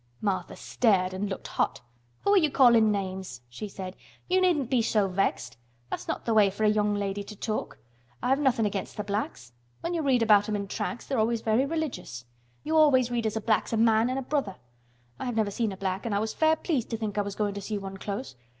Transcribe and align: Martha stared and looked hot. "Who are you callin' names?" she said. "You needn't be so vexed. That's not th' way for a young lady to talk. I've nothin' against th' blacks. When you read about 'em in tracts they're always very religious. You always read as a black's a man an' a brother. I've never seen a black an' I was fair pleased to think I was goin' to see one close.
Martha 0.19 0.55
stared 0.55 1.13
and 1.13 1.29
looked 1.29 1.47
hot. 1.47 1.79
"Who 2.21 2.33
are 2.33 2.37
you 2.37 2.49
callin' 2.49 2.91
names?" 2.91 3.41
she 3.51 3.67
said. 3.69 3.95
"You 4.27 4.41
needn't 4.41 4.71
be 4.71 4.81
so 4.81 5.07
vexed. 5.07 5.57
That's 5.91 6.07
not 6.07 6.25
th' 6.25 6.29
way 6.33 6.49
for 6.49 6.63
a 6.63 6.69
young 6.69 6.95
lady 6.95 7.23
to 7.23 7.35
talk. 7.35 7.77
I've 8.19 8.39
nothin' 8.39 8.65
against 8.65 8.97
th' 8.97 9.05
blacks. 9.05 9.51
When 9.81 9.93
you 9.93 10.01
read 10.01 10.23
about 10.23 10.49
'em 10.49 10.55
in 10.55 10.67
tracts 10.67 11.05
they're 11.05 11.19
always 11.19 11.41
very 11.41 11.67
religious. 11.67 12.25
You 12.63 12.75
always 12.77 13.11
read 13.11 13.27
as 13.27 13.37
a 13.37 13.41
black's 13.41 13.73
a 13.73 13.77
man 13.77 14.09
an' 14.09 14.17
a 14.17 14.23
brother. 14.23 14.55
I've 15.19 15.35
never 15.35 15.51
seen 15.51 15.71
a 15.71 15.77
black 15.77 16.03
an' 16.03 16.13
I 16.13 16.19
was 16.19 16.33
fair 16.33 16.55
pleased 16.55 16.89
to 16.89 16.97
think 16.97 17.19
I 17.19 17.21
was 17.21 17.35
goin' 17.35 17.53
to 17.53 17.61
see 17.61 17.77
one 17.77 17.97
close. 17.97 18.35